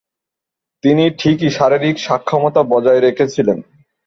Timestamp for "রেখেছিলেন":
3.01-3.57